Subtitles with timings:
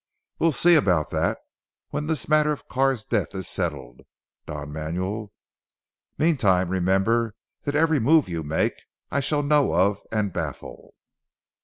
[0.39, 1.37] "We'll see about that,
[1.91, 4.01] when this matter of Carr's death is settled,
[4.47, 5.31] Don Manuel.
[6.17, 7.35] Meantime, remember
[7.65, 8.73] that every move you make,
[9.11, 10.95] I shall know of and baffle."